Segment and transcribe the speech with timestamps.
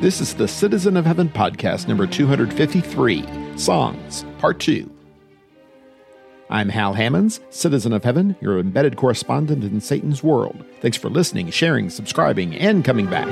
[0.00, 3.24] This is the Citizen of Heaven podcast number 253
[3.58, 4.88] Songs, Part 2.
[6.48, 10.64] I'm Hal Hammons, Citizen of Heaven, your embedded correspondent in Satan's world.
[10.80, 13.26] Thanks for listening, sharing, subscribing, and coming back.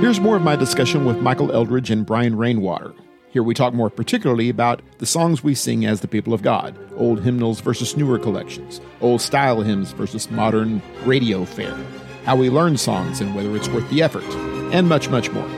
[0.00, 2.92] Here's more of my discussion with Michael Eldridge and Brian Rainwater.
[3.30, 6.74] Here we talk more particularly about the songs we sing as the people of God,
[6.96, 11.76] old hymnals versus newer collections, old style hymns versus modern radio fare,
[12.24, 14.24] how we learn songs and whether it's worth the effort,
[14.72, 15.48] and much, much more.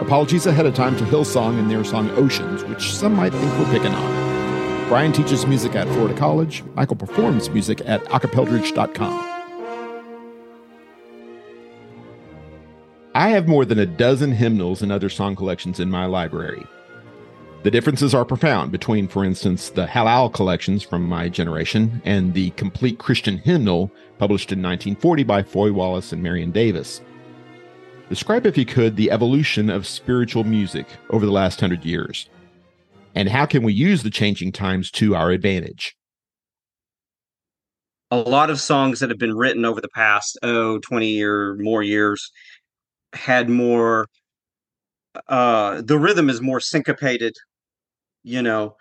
[0.00, 3.72] Apologies ahead of time to Hillsong and their song Oceans, which some might think we're
[3.72, 4.88] picking on.
[4.88, 6.64] Brian teaches music at Florida College.
[6.74, 9.28] Michael performs music at acapeldridge.com.
[13.14, 16.66] I have more than a dozen hymnals and other song collections in my library.
[17.62, 22.50] The differences are profound between, for instance, the Halal collections from my generation and the
[22.50, 23.88] Complete Christian Hymnal
[24.18, 27.02] published in 1940 by Foy Wallace and Marion Davis.
[28.08, 32.28] Describe, if you could, the evolution of spiritual music over the last hundred years.
[33.14, 35.94] And how can we use the changing times to our advantage?
[38.10, 41.84] A lot of songs that have been written over the past, oh, 20 or more
[41.84, 42.32] years
[43.12, 44.08] had more
[45.28, 47.34] uh the rhythm is more syncopated
[48.22, 48.76] you know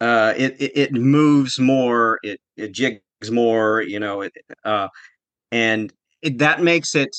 [0.00, 3.00] uh it it, it moves more it it jigs
[3.30, 4.32] more you know it
[4.64, 4.88] uh
[5.52, 5.92] and
[6.22, 7.14] it, that makes it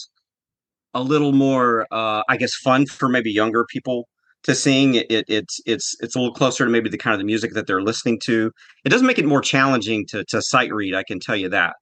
[0.94, 4.08] a little more uh i guess fun for maybe younger people
[4.44, 4.96] to sing.
[4.96, 7.54] It, it it's it's it's a little closer to maybe the kind of the music
[7.54, 8.52] that they're listening to.
[8.84, 11.76] It doesn't make it more challenging to to sight read i can tell you that.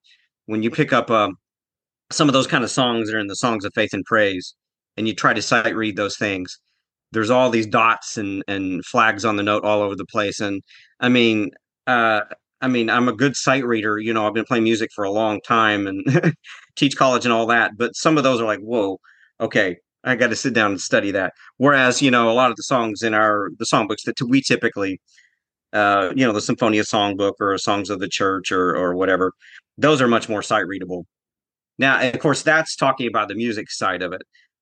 [0.45, 1.35] When you pick up um
[2.11, 4.55] some of those kind of songs that are in the songs of faith and praise
[4.97, 6.57] and you try to sight read those things
[7.11, 10.39] there's all these dots and and flags on the note all over the place.
[10.39, 10.61] And
[10.99, 11.51] i mean
[11.87, 12.21] uh
[12.61, 15.11] i mean i'm a good sight reader you know i've been playing music for a
[15.11, 16.03] long time and
[16.75, 18.99] teach college and all that but some of those are like whoa
[19.39, 21.33] okay i got to sit down and study that.
[21.57, 24.99] Whereas you know a lot of the songs in our the songbooks that we typically
[25.73, 29.33] uh you know the symphonia songbook or songs of the church or or whatever
[29.77, 31.05] those are much more sight readable.
[31.77, 34.21] Now of course that's talking about the music side of it.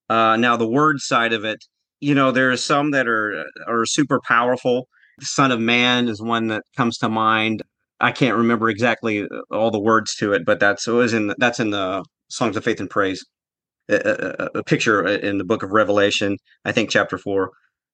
[0.09, 1.63] Uh now the word side of it
[2.00, 4.88] you know there are some that are are super powerful.
[5.19, 7.63] The son of man is one that comes to mind.
[8.00, 11.34] I can't remember exactly uh, all the words to it but that's it was in
[11.38, 13.25] that's in the songs of faith and praise
[13.90, 17.52] a, a, a picture in the book of revelation i think chapter four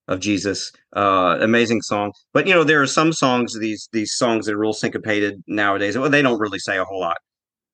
[0.07, 0.71] of jesus.
[0.95, 2.11] Uh amazing song.
[2.33, 5.97] But you know there are some songs these these songs that are real syncopated nowadays.
[5.97, 7.17] Well they don't really say a whole lot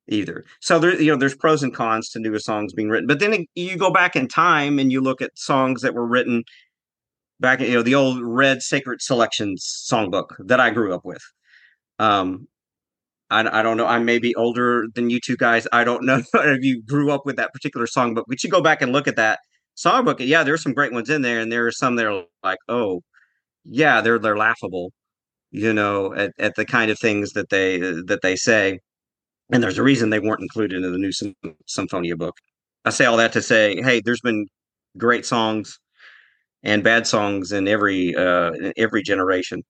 [0.10, 0.46] either.
[0.60, 3.08] So there, you know, there's pros and cons to newer songs being written.
[3.08, 6.44] But then you go back in time and you look at songs that were written
[7.40, 11.22] back, you know, the old Red Sacred Selections songbook that I grew up with.
[12.00, 12.48] Um,
[13.30, 13.86] I, I don't know.
[13.86, 15.68] I may be older than you two guys.
[15.72, 18.26] I don't know if you grew up with that particular songbook.
[18.28, 19.40] We should go back and look at that
[19.78, 20.26] songbook.
[20.26, 23.02] Yeah, there's some great ones in there, and there are some that are like, oh,
[23.66, 24.92] yeah, they're they're laughable,
[25.52, 28.80] you know, at, at the kind of things that they that they say
[29.52, 31.12] and there's a reason they weren't included in the new
[31.66, 32.38] Symphonia book.
[32.86, 34.48] I say all that to say, hey, there's been
[34.98, 35.80] great songs
[36.64, 39.64] and bad songs in every uh, in every generation.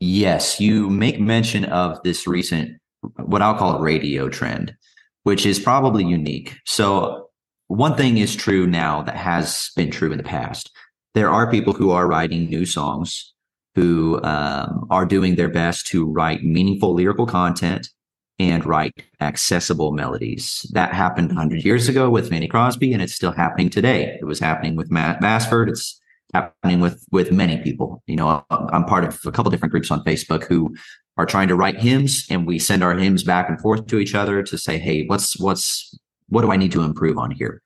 [0.00, 2.78] Yes, you make mention of this recent,
[3.16, 4.74] what I'll call a radio trend,
[5.22, 6.56] which is probably unique.
[6.66, 7.30] So,
[7.68, 10.70] one thing is true now that has been true in the past.
[11.14, 13.32] There are people who are writing new songs
[13.74, 17.90] who um, are doing their best to write meaningful lyrical content
[18.38, 20.66] and write accessible melodies.
[20.72, 24.18] That happened 100 years ago with Fanny Crosby, and it's still happening today.
[24.20, 25.68] It was happening with Matt Bassford.
[25.68, 26.00] It's
[26.34, 28.02] happening with with many people.
[28.06, 30.74] You know, I'm part of a couple different groups on Facebook who
[31.16, 34.14] are trying to write hymns, and we send our hymns back and forth to each
[34.14, 35.98] other to say, "Hey, what's what's
[36.28, 37.62] what do I need to improve on here?"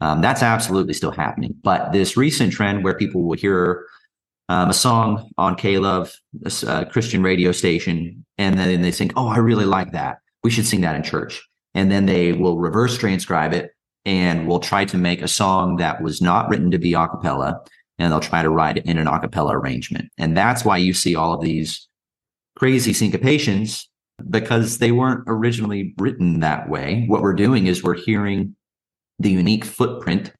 [0.00, 1.54] Um, that's absolutely still happening.
[1.62, 3.86] But this recent trend where people will hear
[4.48, 6.12] um, a song on K-Love,
[6.44, 10.18] a uh, Christian radio station, and then they think, "Oh, I really like that.
[10.42, 13.70] We should sing that in church." And then they will reverse transcribe it
[14.04, 17.60] and will try to make a song that was not written to be a cappella,
[17.98, 20.10] and they'll try to write it in an a cappella arrangement.
[20.18, 21.86] And that's why you see all of these
[22.56, 23.84] crazy syncopations
[24.28, 27.04] because they weren't originally written that way.
[27.08, 28.56] What we're doing is we're hearing
[29.18, 30.32] the unique footprint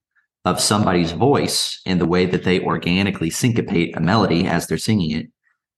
[0.44, 5.10] of somebody's voice and the way that they organically syncopate a melody as they're singing
[5.10, 5.26] it.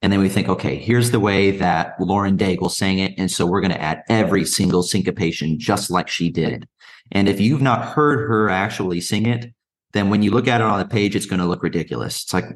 [0.03, 3.15] And then we think, okay, here's the way that Lauren Daigle sang it.
[3.17, 6.69] And so we're going to add every single syncopation just like she did.
[7.13, 9.53] And if you've not heard her actually sing it,
[9.93, 12.25] then when you look at it on the page, it's going to look ridiculous.
[12.25, 12.47] It's like,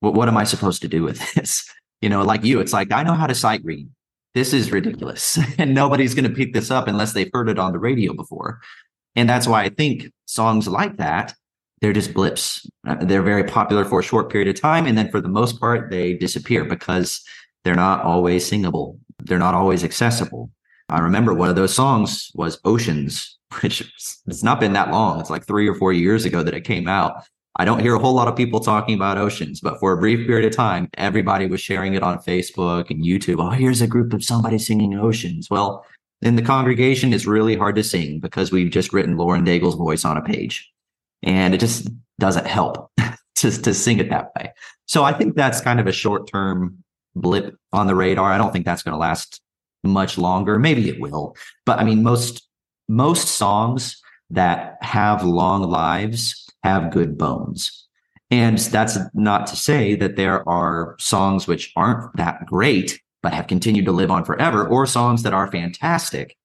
[0.00, 1.68] well, what am I supposed to do with this?
[2.00, 3.88] You know, like you, it's like, I know how to sight read.
[4.34, 7.70] this is ridiculous and nobody's going to pick this up unless they've heard it on
[7.70, 8.60] the radio before.
[9.14, 11.32] And that's why I think songs like that,
[11.82, 12.64] they're just blips.
[12.86, 14.86] Uh, they're very popular for a short period of time.
[14.86, 17.20] And then for the most part, they disappear because
[17.64, 18.98] they're not always singable.
[19.24, 20.50] They're not always accessible.
[20.88, 23.80] I remember one of those songs was Oceans, which
[24.26, 25.20] it's not been that long.
[25.20, 27.24] It's like three or four years ago that it came out.
[27.56, 30.26] I don't hear a whole lot of people talking about oceans, but for a brief
[30.26, 33.44] period of time, everybody was sharing it on Facebook and YouTube.
[33.44, 35.50] Oh, here's a group of somebody singing oceans.
[35.50, 35.84] Well,
[36.22, 40.04] in the congregation, it's really hard to sing because we've just written Lauren Daigle's voice
[40.06, 40.71] on a page.
[41.22, 41.88] And it just
[42.18, 42.90] doesn't help
[43.36, 44.52] to, to sing it that way.
[44.86, 46.82] So I think that's kind of a short term
[47.14, 48.32] blip on the radar.
[48.32, 49.40] I don't think that's going to last
[49.84, 50.58] much longer.
[50.58, 51.36] Maybe it will.
[51.66, 52.46] But I mean, most
[52.88, 57.86] most songs that have long lives have good bones.
[58.30, 63.46] And that's not to say that there are songs which aren't that great, but have
[63.46, 66.36] continued to live on forever, or songs that are fantastic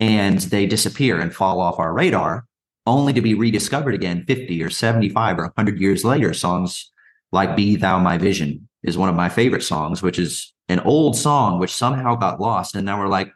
[0.00, 2.46] and they disappear and fall off our radar,
[2.88, 6.32] only to be rediscovered again 50 or 75 or 100 years later.
[6.32, 6.90] Songs
[7.32, 11.16] like Be Thou My Vision is one of my favorite songs, which is an old
[11.16, 12.74] song which somehow got lost.
[12.74, 13.32] And now we're like,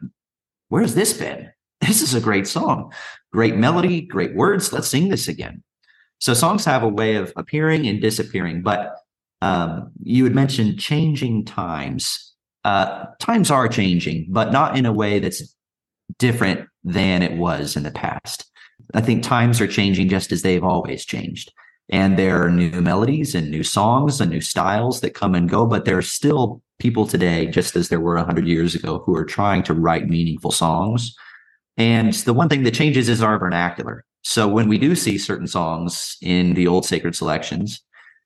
[0.69, 1.51] where's this been?
[1.81, 2.93] This is a great song,
[3.33, 4.71] great melody, great words.
[4.71, 5.63] Let's sing this again.
[6.19, 8.95] So songs have a way of appearing and disappearing, but
[9.41, 12.33] um, you had mentioned changing times.
[12.63, 15.53] Uh, times are changing, but not in a way that's
[16.17, 18.49] different than it was in the past.
[18.93, 21.51] I think times are changing just as they've always changed.
[21.89, 25.65] And there are new melodies and new songs and new styles that come and go,
[25.65, 29.25] but there are still people today, just as there were 100 years ago, who are
[29.25, 31.15] trying to write meaningful songs.
[31.77, 34.05] And the one thing that changes is our vernacular.
[34.23, 37.81] So when we do see certain songs in the old sacred selections,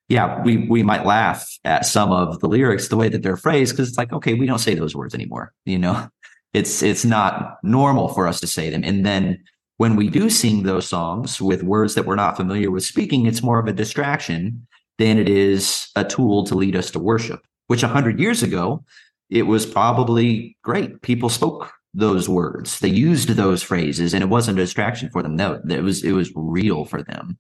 [0.09, 3.73] yeah, we we might laugh at some of the lyrics, the way that they're phrased,
[3.73, 5.53] because it's like, okay, we don't say those words anymore.
[5.65, 6.07] You know,
[6.53, 8.83] it's it's not normal for us to say them.
[8.83, 9.43] And then
[9.77, 13.43] when we do sing those songs with words that we're not familiar with speaking, it's
[13.43, 17.41] more of a distraction than it is a tool to lead us to worship.
[17.67, 18.83] Which a hundred years ago,
[19.29, 21.01] it was probably great.
[21.01, 22.79] People spoke those words.
[22.79, 25.35] They used those phrases, and it wasn't a distraction for them.
[25.35, 27.37] No, it was it was real for them.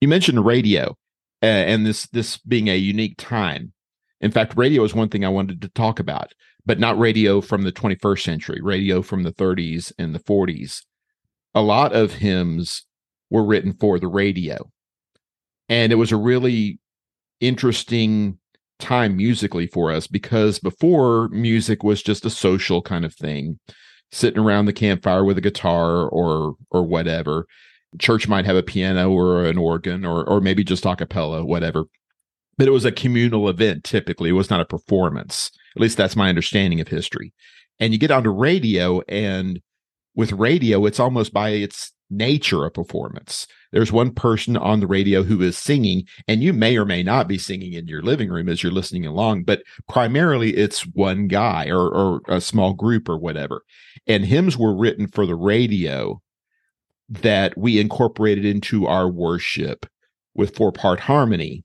[0.00, 0.96] You mentioned radio,
[1.42, 3.72] uh, and this this being a unique time.
[4.20, 6.34] In fact, radio is one thing I wanted to talk about,
[6.66, 8.60] but not radio from the 21st century.
[8.62, 10.82] Radio from the 30s and the 40s.
[11.54, 12.84] A lot of hymns
[13.30, 14.70] were written for the radio,
[15.68, 16.78] and it was a really
[17.40, 18.38] interesting
[18.78, 23.58] time musically for us because before music was just a social kind of thing
[24.12, 27.46] sitting around the campfire with a guitar or or whatever.
[27.98, 31.84] Church might have a piano or an organ or or maybe just a cappella, whatever.
[32.56, 34.30] But it was a communal event typically.
[34.30, 35.50] It was not a performance.
[35.76, 37.32] At least that's my understanding of history.
[37.78, 39.60] And you get onto radio and
[40.14, 43.46] with radio, it's almost by its nature a performance.
[43.72, 47.28] There's one person on the radio who is singing, and you may or may not
[47.28, 51.68] be singing in your living room as you're listening along, but primarily it's one guy
[51.68, 53.62] or, or a small group or whatever.
[54.06, 56.20] And hymns were written for the radio
[57.08, 59.86] that we incorporated into our worship
[60.34, 61.64] with four part harmony,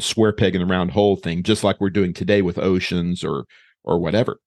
[0.00, 3.44] square peg in the round hole thing, just like we're doing today with oceans or
[3.84, 4.38] or whatever.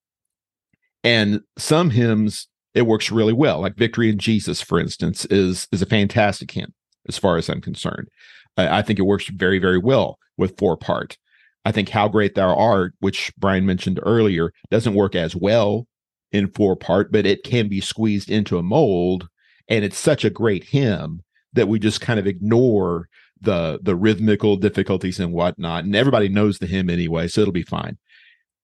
[1.04, 3.62] And some hymns it works really well.
[3.62, 6.74] Like Victory in Jesus, for instance, is is a fantastic hymn
[7.08, 8.10] as far as I'm concerned.
[8.58, 11.18] I, I think it works very, very well with four part.
[11.66, 15.88] I think How Great Thou Art, which Brian mentioned earlier, doesn't work as well
[16.32, 19.30] in four part, but it can be squeezed into a mold.
[19.70, 21.22] And it's such a great hymn
[21.54, 23.08] that we just kind of ignore
[23.40, 25.86] the the rhythmical difficulties and whatnot.
[25.86, 27.98] And everybody knows the hymn anyway, so it'll be fine.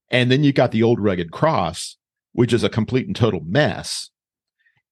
[0.10, 1.98] And then you got the old rugged cross,
[2.40, 4.12] which is a complete and total mess.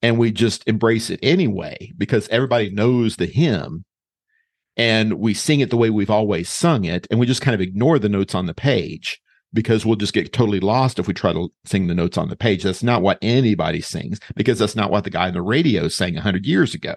[0.01, 3.85] And we just embrace it anyway because everybody knows the hymn
[4.75, 7.07] and we sing it the way we've always sung it.
[7.09, 9.21] And we just kind of ignore the notes on the page
[9.53, 12.35] because we'll just get totally lost if we try to sing the notes on the
[12.35, 12.63] page.
[12.63, 16.15] That's not what anybody sings because that's not what the guy on the radio sang
[16.15, 16.95] 100 years ago.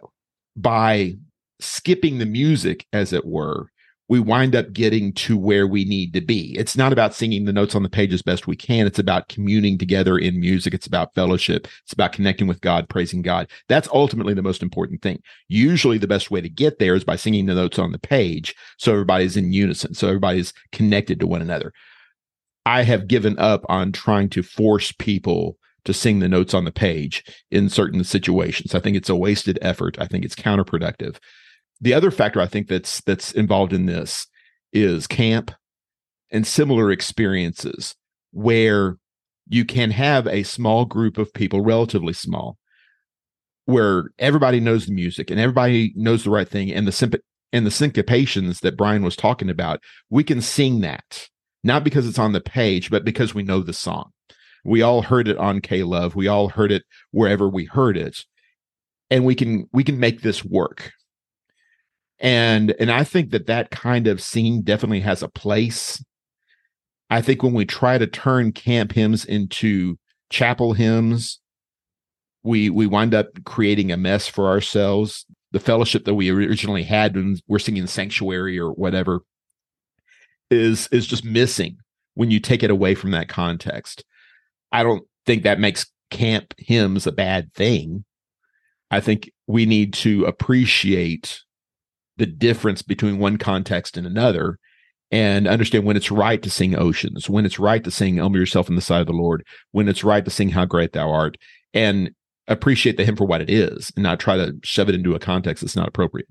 [0.57, 1.15] By
[1.61, 3.69] skipping the music, as it were,
[4.11, 6.57] we wind up getting to where we need to be.
[6.59, 8.85] It's not about singing the notes on the page as best we can.
[8.89, 10.75] It's about communing together in music.
[10.75, 11.69] It's about fellowship.
[11.85, 13.49] It's about connecting with God, praising God.
[13.69, 15.23] That's ultimately the most important thing.
[15.47, 18.57] Usually the best way to get there is by singing the notes on the page.
[18.79, 19.95] So everybody's in unison.
[19.95, 21.73] So everybody's connected to one another.
[22.67, 26.73] I have given up on trying to force people to sing the notes on the
[26.73, 28.75] page in certain situations.
[28.75, 29.97] I think it's a wasted effort.
[30.01, 31.19] I think it's counterproductive
[31.81, 34.27] the other factor I think that's that's involved in this
[34.73, 35.51] is camp
[36.31, 37.95] and similar experiences
[38.33, 38.97] where
[39.49, 42.57] you can have a small group of people, relatively small,
[43.65, 47.23] where everybody knows the music and everybody knows the right thing and the simp-
[47.53, 51.29] and the syncopations that Brian was talking about, we can sing that
[51.63, 54.11] not because it's on the page, but because we know the song.
[54.65, 56.15] We all heard it on K Love.
[56.15, 58.25] We all heard it wherever we heard it,
[59.11, 60.93] and we can we can make this work.
[62.21, 66.05] And and I think that that kind of scene definitely has a place.
[67.09, 69.99] I think when we try to turn camp hymns into
[70.29, 71.41] chapel hymns,
[72.43, 75.25] we we wind up creating a mess for ourselves.
[75.53, 79.21] The fellowship that we originally had when we're singing sanctuary or whatever
[80.51, 81.79] is is just missing
[82.15, 84.05] when you take it away from that context.
[84.73, 88.05] I don't think that makes camp hymns a bad thing.
[88.91, 91.41] I think we need to appreciate
[92.21, 94.59] the difference between one context and another
[95.11, 98.69] and understand when it's right to sing oceans, when it's right to sing humble yourself
[98.69, 101.37] in the sight of the Lord, when it's right to sing how great thou art,
[101.75, 102.13] and
[102.47, 105.19] appreciate the hymn for what it is and not try to shove it into a
[105.19, 106.29] context that's not appropriate.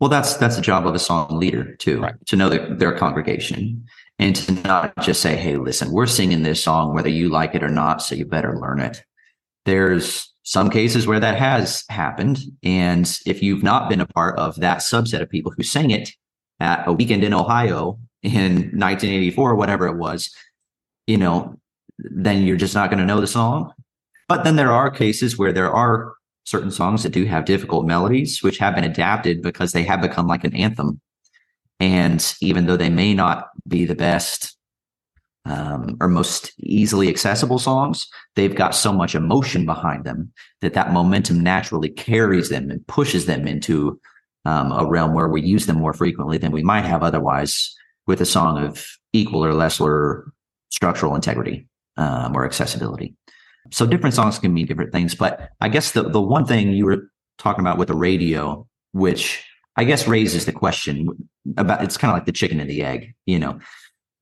[0.00, 2.14] Well, that's that's the job of a song leader too, Right.
[2.26, 3.84] to know their, their congregation
[4.18, 7.62] and to not just say, "Hey, listen, we're singing this song whether you like it
[7.62, 9.02] or not, so you better learn it."
[9.66, 14.56] There's some cases where that has happened, and if you've not been a part of
[14.56, 16.10] that subset of people who sang it
[16.60, 20.34] at a weekend in Ohio in 1984, or whatever it was,
[21.06, 21.58] you know,
[21.98, 23.72] then you're just not going to know the song.
[24.28, 28.42] But then there are cases where there are certain songs that do have difficult melodies,
[28.42, 31.00] which have been adapted because they have become like an anthem.
[31.80, 34.56] And even though they may not be the best
[35.46, 40.92] um, or most easily accessible songs, they've got so much emotion behind them that that
[40.92, 44.00] momentum naturally carries them and pushes them into
[44.46, 47.74] um, a realm where we use them more frequently than we might have otherwise
[48.06, 50.30] with a song of equal or lesser
[50.70, 53.14] structural integrity um, or accessibility.
[53.70, 56.84] So different songs can mean different things, but I guess the the one thing you
[56.84, 59.42] were talking about with the radio, which
[59.76, 63.14] I guess raises the question about it's kind of like the chicken and the egg,
[63.24, 63.58] you know,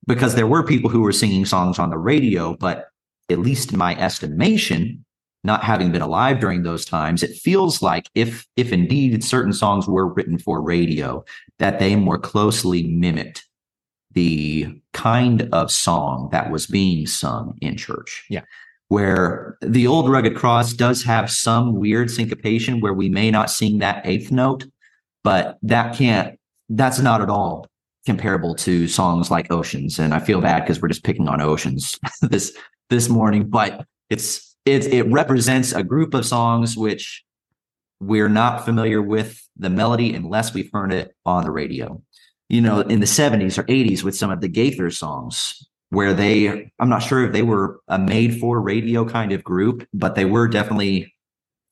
[0.07, 2.87] because there were people who were singing songs on the radio, but
[3.29, 5.03] at least in my estimation,
[5.43, 9.87] not having been alive during those times, it feels like if if indeed certain songs
[9.87, 11.23] were written for radio,
[11.59, 13.45] that they more closely mimicked
[14.11, 18.25] the kind of song that was being sung in church.
[18.29, 18.43] Yeah
[18.89, 23.79] where the old rugged cross does have some weird syncopation where we may not sing
[23.79, 24.65] that eighth note,
[25.23, 27.65] but that can't, that's not at all
[28.05, 29.99] comparable to songs like Oceans.
[29.99, 32.55] And I feel bad because we're just picking on Oceans this
[32.89, 37.23] this morning, but it's it it represents a group of songs which
[37.99, 42.01] we're not familiar with the melody unless we've heard it on the radio.
[42.49, 46.71] You know, in the 70s or 80s with some of the Gaither songs, where they
[46.79, 50.25] i'm not sure if they were a made for radio kind of group but they
[50.25, 51.13] were definitely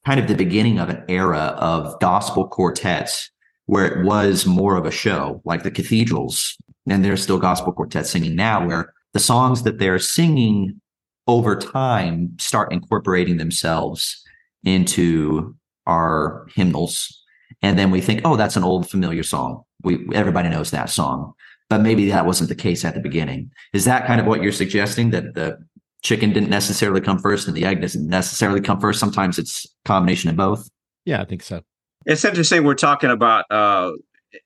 [0.05, 3.31] kind of the beginning of an era of gospel quartets
[3.71, 6.57] where it was more of a show like the cathedrals
[6.89, 10.79] and there's still gospel quartets singing now where the songs that they're singing
[11.27, 14.21] over time start incorporating themselves
[14.63, 15.55] into
[15.87, 17.23] our hymnals
[17.61, 21.33] and then we think oh that's an old familiar song we everybody knows that song
[21.71, 23.49] but maybe that wasn't the case at the beginning.
[23.71, 25.57] Is that kind of what you're suggesting that the
[26.03, 28.99] chicken didn't necessarily come first and the egg doesn't necessarily come first?
[28.99, 30.69] Sometimes it's a combination of both.
[31.05, 31.61] Yeah, I think so.
[32.05, 32.63] It's interesting.
[32.63, 33.91] We're talking about, uh,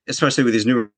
[0.07, 0.91] especially with these newer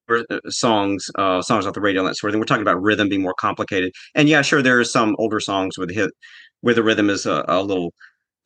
[0.47, 2.39] songs, uh, songs off the radio and that sort of thing.
[2.39, 3.91] We're talking about rhythm being more complicated.
[4.15, 6.11] And yeah, sure, there are some older songs with hit
[6.61, 7.93] where the rhythm is a, a little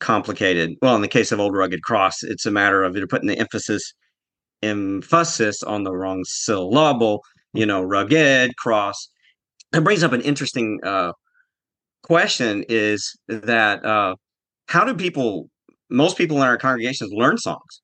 [0.00, 0.74] complicated.
[0.82, 3.38] Well, in the case of Old Rugged Cross, it's a matter of you're putting the
[3.38, 3.94] emphasis
[4.62, 9.08] emphasis on the wrong syllable you know, rugged, cross.
[9.74, 11.12] It brings up an interesting uh,
[12.02, 14.16] question is that uh,
[14.66, 15.48] how do people,
[15.90, 17.81] most people in our congregations learn songs?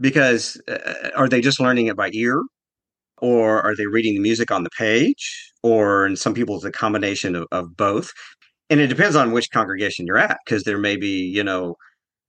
[0.00, 2.42] Because uh, are they just learning it by ear?
[3.20, 5.52] Or are they reading the music on the page?
[5.62, 8.10] Or in some people, it's a combination of, of both.
[8.70, 11.76] And it depends on which congregation you're at, because there may be, you know,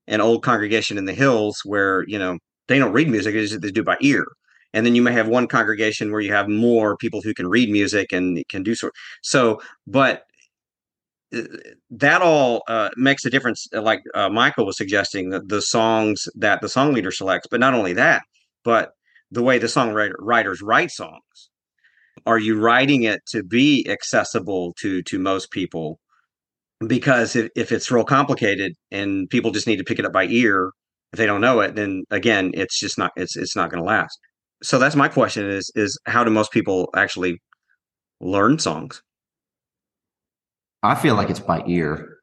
[0.08, 3.84] an old congregation in the hills where, you know, they don't read music, they do
[3.84, 4.26] by ear
[4.74, 7.70] and then you may have one congregation where you have more people who can read
[7.70, 8.90] music and can do so
[9.22, 10.24] so but uh,
[11.92, 16.28] that all uh, makes a difference uh, like uh, michael was suggesting the, the songs
[16.34, 18.24] that the song leader selects but not only that
[18.64, 18.94] but
[19.32, 21.50] the way the songwriters write songs.
[22.26, 26.00] Are you writing it to be accessible to to most people?
[26.86, 30.26] Because if, if it's real complicated and people just need to pick it up by
[30.26, 30.72] ear
[31.12, 33.88] if they don't know it then again it's just not it's it's not going to
[33.88, 34.18] last.
[34.64, 37.42] So that's my question: is is how do most people actually
[38.22, 39.02] learn songs?
[40.84, 42.18] I feel like it's by ear.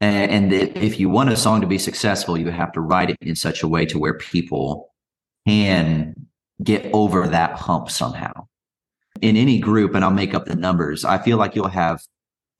[0.00, 0.78] And, and mm-hmm.
[0.78, 3.62] if you want a song to be successful, you have to write it in such
[3.62, 4.92] a way to where people
[5.46, 6.14] can
[6.62, 8.46] get over that hump somehow.
[9.20, 12.00] In any group, and I'll make up the numbers, I feel like you'll have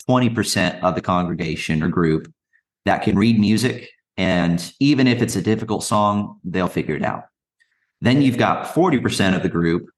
[0.08, 2.32] 20% of the congregation or group
[2.84, 3.88] that can read music.
[4.16, 7.24] And even if it's a difficult song, they'll figure it out.
[8.00, 9.88] Then you've got 40% of the group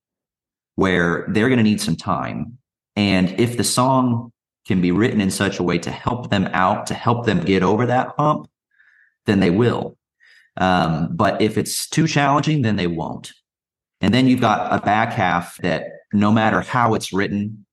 [0.74, 2.58] where they're going to need some time.
[2.96, 4.32] And if the song
[4.70, 7.60] can be written in such a way to help them out, to help them get
[7.60, 8.48] over that hump,
[9.26, 9.98] then they will.
[10.58, 13.32] Um, but if it's too challenging, then they won't.
[14.00, 17.66] And then you've got a back half that no matter how it's written,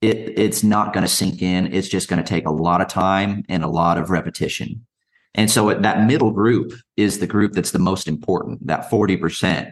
[0.00, 1.70] it it's not going to sink in.
[1.70, 4.86] It's just going to take a lot of time and a lot of repetition.
[5.34, 9.70] And so that middle group is the group that's the most important, that 40%,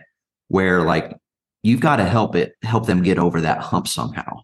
[0.49, 1.16] where like
[1.62, 4.42] you've got to help it, help them get over that hump somehow.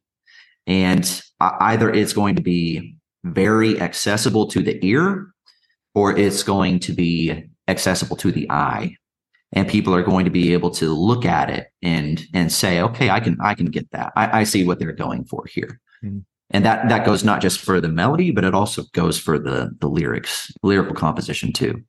[0.66, 1.22] And
[1.60, 5.32] either it's going to be very accessible to the ear
[5.94, 8.96] or it's going to be accessible to the eye.
[9.52, 13.10] And people are going to be able to look at it and and say okay
[13.10, 14.12] i can i can get that.
[14.16, 15.78] I, I see what they're going for here.
[16.02, 16.20] Mm-hmm.
[16.50, 19.70] and that that goes not just for the melody but it also goes for the
[19.78, 21.82] the lyrics lyrical composition too.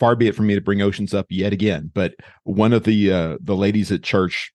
[0.00, 3.12] Far be it from me to bring oceans up yet again but one of the
[3.12, 4.52] uh the ladies at church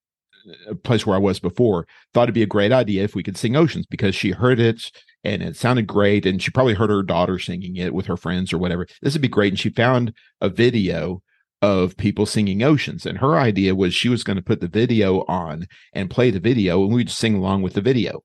[0.67, 3.37] a place where I was before, thought it'd be a great idea if we could
[3.37, 4.91] sing Oceans because she heard it
[5.23, 6.25] and it sounded great.
[6.25, 8.87] And she probably heard her daughter singing it with her friends or whatever.
[9.01, 9.53] This would be great.
[9.53, 11.21] And she found a video
[11.61, 13.05] of people singing Oceans.
[13.05, 16.39] And her idea was she was going to put the video on and play the
[16.39, 18.23] video and we'd sing along with the video.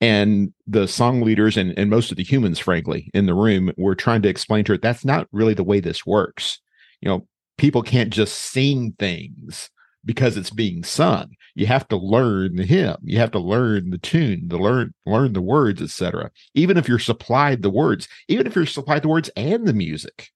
[0.00, 3.94] And the song leaders and, and most of the humans, frankly, in the room were
[3.94, 6.60] trying to explain to her that's not really the way this works.
[7.00, 9.70] You know, people can't just sing things
[10.04, 11.30] because it's being sung.
[11.56, 15.32] You have to learn the hymn, you have to learn the tune, to learn learn
[15.32, 16.30] the words, etc.
[16.54, 20.28] Even if you're supplied the words, even if you're supplied the words and the music,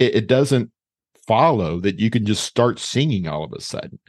[0.00, 0.72] it, it doesn't
[1.28, 4.00] follow that you can just start singing all of a sudden.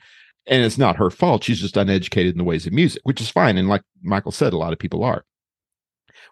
[0.48, 1.44] And it's not her fault.
[1.44, 3.60] She's just uneducated in the ways of music, which is fine.
[3.60, 5.24] And like Michael said, a lot of people are.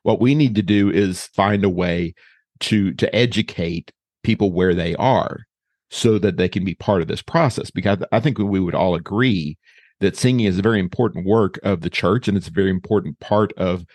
[0.02, 2.16] What we need to do is find a way
[2.62, 3.92] to to educate
[4.24, 5.46] people where they are
[5.92, 7.70] so that they can be part of this process.
[7.70, 9.60] Because I think we would all agree
[10.04, 13.20] that singing is a very important work of the church and it's a very important
[13.20, 13.86] part of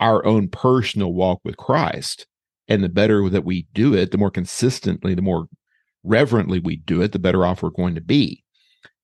[0.00, 2.26] our own personal walk with Christ.
[2.68, 5.46] And the better that we do it, the more consistently, the more
[6.04, 8.42] reverently we do it, the better off we're going to be.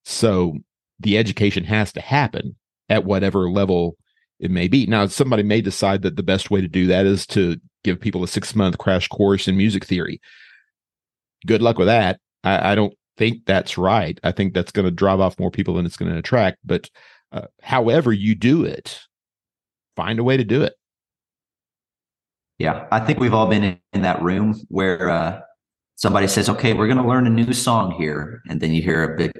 [0.05, 0.59] So
[0.99, 2.57] the education has to happen
[2.89, 3.97] at whatever level
[4.41, 4.87] it may be.
[4.87, 8.25] Now, somebody may decide that the best way to do that is to give people
[8.25, 10.21] a six month crash course in music theory.
[11.47, 12.19] Good luck with that.
[12.43, 14.19] I, I don't think that's right.
[14.23, 16.59] I think that's going to drive off more people than it's going to attract.
[16.65, 16.89] But
[17.33, 19.01] uh, however you do it,
[19.97, 20.75] find a way to do it.
[22.59, 25.41] Yeah, I think we've all been in, in that room where uh,
[25.97, 29.05] somebody says, "Okay, we're going to learn a new song here," and then you hear
[29.05, 29.33] a big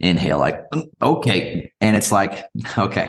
[0.00, 2.44] inhale, like, mm, "Okay," and it's like,
[2.78, 3.08] "Okay."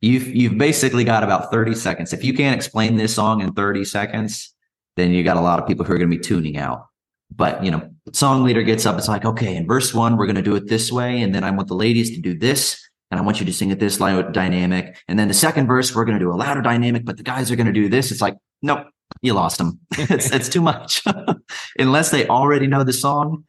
[0.00, 2.12] You've you've basically got about 30 seconds.
[2.12, 4.54] If you can't explain this song in 30 seconds,
[4.96, 6.86] then you got a lot of people who are going to be tuning out
[7.34, 10.36] but you know song leader gets up it's like okay in verse one we're going
[10.36, 13.18] to do it this way and then i want the ladies to do this and
[13.18, 16.04] i want you to sing it this loud dynamic and then the second verse we're
[16.04, 18.10] going to do a louder dynamic but the guys are going to do this.
[18.10, 18.86] It's like nope
[19.22, 21.02] you lost them it's it's too much.
[21.78, 23.44] Unless they already know the song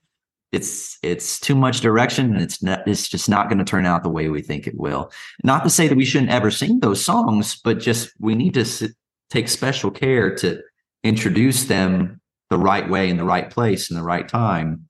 [0.52, 4.04] it's it's too much direction and it's not it's just not going to turn out
[4.04, 5.12] the way we think it will.
[5.44, 8.66] Not to say that we shouldn't ever sing those songs but just we need to
[8.66, 8.92] sit,
[9.30, 10.62] take special care to
[11.04, 12.20] introduce them
[12.50, 14.86] the right way in the right place in the right time.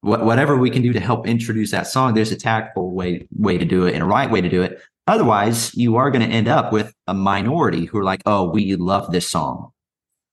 [0.00, 3.58] Wh- whatever we can do to help introduce that song there's a tactful way way
[3.58, 4.80] to do it and a right way to do it.
[5.06, 8.74] Otherwise you are going to end up with a minority who are like oh we
[8.76, 9.70] love this song.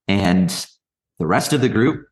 [0.08, 0.49] And
[1.19, 2.06] the rest of the group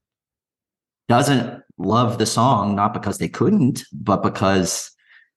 [1.09, 4.91] doesn't love the song not because they couldn't but because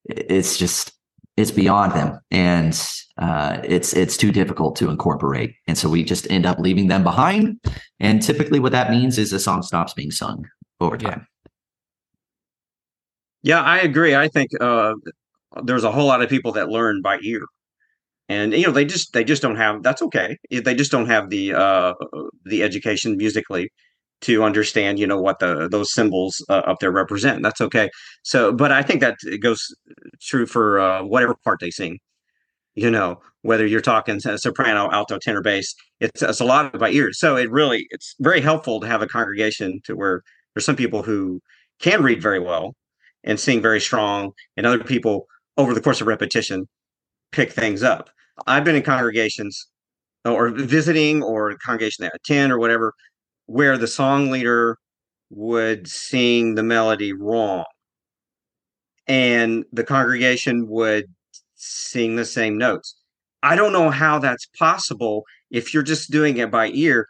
[0.05, 0.96] it's just
[1.37, 2.19] it's beyond them.
[2.31, 2.77] And
[3.17, 5.55] uh, it's it's too difficult to incorporate.
[5.67, 7.59] And so we just end up leaving them behind.
[7.99, 10.45] And typically what that means is the song stops being sung
[10.81, 11.27] over time.
[13.43, 14.15] Yeah, yeah i agree.
[14.15, 14.93] I think uh,
[15.63, 17.45] there's a whole lot of people that learn by ear.
[18.29, 20.37] And you know they just they just don't have that's okay.
[20.51, 21.93] They just don't have the uh
[22.43, 23.71] the education musically
[24.21, 27.43] to understand you know what the those symbols uh, up there represent.
[27.43, 27.89] That's okay.
[28.23, 29.61] So but i think that it goes
[30.21, 31.99] true for uh, whatever part they sing.
[32.75, 36.89] You know whether you're talking soprano alto tenor bass it's, it's a lot of by
[36.89, 37.11] ear.
[37.13, 40.21] So it really it's very helpful to have a congregation to where
[40.53, 41.41] there's some people who
[41.79, 42.75] can read very well
[43.23, 45.27] and sing very strong and other people
[45.57, 46.67] over the course of repetition
[47.31, 48.09] pick things up.
[48.45, 49.67] I've been in congregations
[50.25, 52.93] or visiting or congregation that attend or whatever,
[53.47, 54.77] where the song leader
[55.29, 57.65] would sing the melody wrong
[59.07, 61.05] and the congregation would
[61.55, 62.95] sing the same notes.
[63.43, 67.07] I don't know how that's possible if you're just doing it by ear.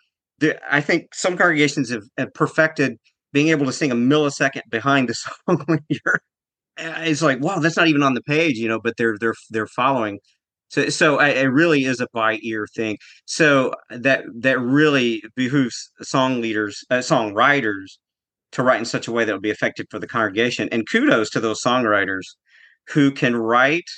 [0.70, 2.98] I think some congregations have, have perfected
[3.34, 5.14] being able to sing a millisecond behind the
[5.48, 6.22] song leader.
[6.80, 9.34] Uh, it's like, wow, that's not even on the page, you know, but they're they're
[9.50, 10.20] they're following.
[10.70, 12.98] So so I, it really is a by ear thing.
[13.26, 17.98] So that that really behooves song leaders, uh, songwriters
[18.54, 20.70] to write in such a way that would be effective for the congregation.
[20.72, 22.24] And kudos to those songwriters
[22.90, 23.90] who can write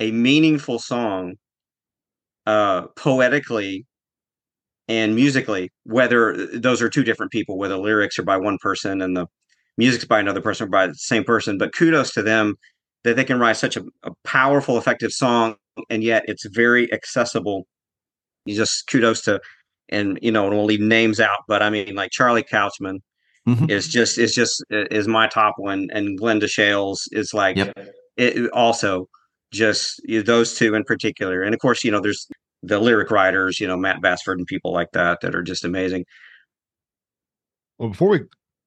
[0.00, 1.34] a meaningful song
[2.46, 3.86] uh, poetically
[4.88, 9.16] and musically, whether those are two different people, whether lyrics are by one person and
[9.16, 9.26] the
[9.78, 11.56] music's by another person or by the same person.
[11.56, 12.56] But kudos to them
[13.04, 15.56] that they can write such a, a powerful, effective song,
[15.90, 17.66] and yet it's very accessible.
[18.46, 19.40] You just kudos to,
[19.88, 22.98] and you know, and we'll leave names out, but I mean, like Charlie Couchman
[23.48, 23.70] mm-hmm.
[23.70, 27.76] is just is just is my top one, and Glenda Shales is like yep.
[28.16, 29.08] it also
[29.52, 32.26] just you know, those two in particular, and of course, you know, there's
[32.62, 36.04] the lyric writers, you know, Matt Bassford and people like that that are just amazing.
[37.78, 38.20] Well, before we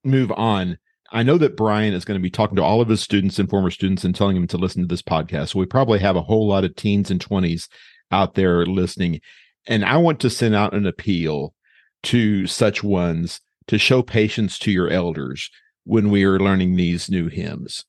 [0.03, 0.77] move on,
[1.11, 3.49] I know that Brian is going to be talking to all of his students and
[3.49, 5.49] former students and telling them to listen to this podcast.
[5.49, 7.67] So we probably have a whole lot of teens and 20s
[8.11, 9.21] out there listening.
[9.67, 11.53] And I want to send out an appeal
[12.03, 15.49] to such ones to show patience to your elders
[15.83, 17.85] when we are learning these new hymns.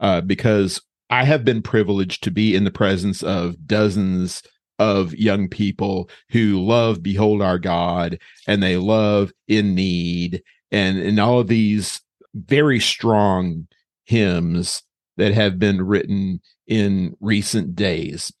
[0.00, 4.42] Uh, because I have been privileged to be in the presence of dozens
[4.78, 11.18] of young people who love Behold Our God and they love In Need and, and
[11.18, 12.00] all of these
[12.34, 13.66] very strong
[14.04, 14.82] hymns
[15.16, 18.32] that have been written in recent days.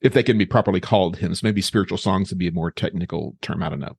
[0.00, 3.36] If they can be properly called hymns, maybe spiritual songs would be a more technical
[3.40, 3.62] term.
[3.62, 3.96] I don't know.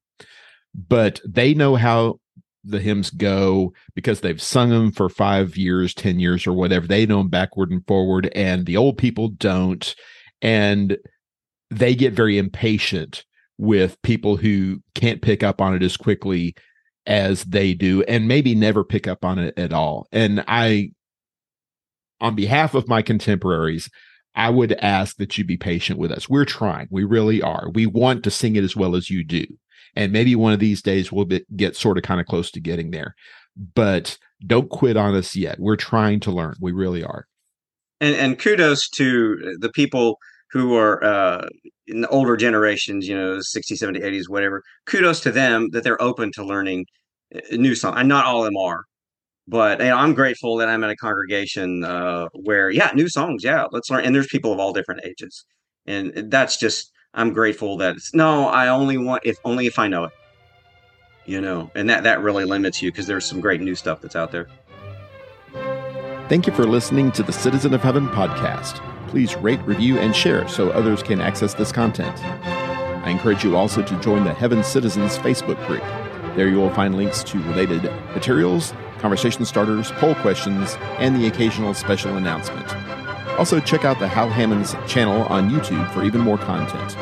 [0.76, 2.20] But they know how
[2.64, 6.88] the hymns go because they've sung them for five years, 10 years, or whatever.
[6.88, 9.96] They know them backward and forward, and the old people don't.
[10.42, 10.98] And
[11.70, 13.24] they get very impatient
[13.58, 16.56] with people who can't pick up on it as quickly
[17.06, 20.08] as they do and maybe never pick up on it at all.
[20.12, 20.92] And I,
[22.22, 23.90] on behalf of my contemporaries,
[24.36, 26.30] I would ask that you be patient with us.
[26.30, 26.88] We're trying.
[26.90, 27.70] We really are.
[27.74, 29.46] We want to sing it as well as you do.
[29.96, 32.60] And maybe one of these days we'll be, get sort of kind of close to
[32.60, 33.14] getting there.
[33.76, 35.60] But don't quit on us yet.
[35.60, 36.56] We're trying to learn.
[36.60, 37.28] We really are.
[38.02, 40.18] And, and kudos to the people
[40.54, 41.48] who are uh,
[41.88, 44.62] in the older generations, you know, 60s, 70s, 80s, whatever.
[44.86, 46.86] Kudos to them that they're open to learning
[47.36, 47.96] uh, new songs.
[48.00, 48.84] And not all of them are.
[49.48, 53.44] But you know, I'm grateful that I'm in a congregation uh, where, yeah, new songs,
[53.44, 54.06] yeah, let's learn.
[54.06, 55.44] And there's people of all different ages,
[55.86, 59.90] and that's just I'm grateful that it's, no, I only want if only if I
[59.90, 60.12] know it.
[61.26, 64.16] You know, and that that really limits you because there's some great new stuff that's
[64.16, 64.48] out there.
[66.30, 68.93] Thank you for listening to the Citizen of Heaven podcast.
[69.14, 72.18] Please rate, review, and share so others can access this content.
[72.24, 75.84] I encourage you also to join the Heaven Citizens Facebook group.
[76.36, 77.84] There you will find links to related
[78.16, 82.68] materials, conversation starters, poll questions, and the occasional special announcement.
[83.38, 86.98] Also, check out the Hal Hammons channel on YouTube for even more content.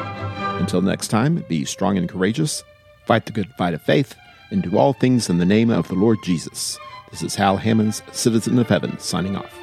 [0.60, 2.62] Until next time, be strong and courageous,
[3.06, 4.16] fight the good fight of faith,
[4.50, 6.78] and do all things in the name of the Lord Jesus.
[7.10, 9.61] This is Hal Hammons, Citizen of Heaven, signing off.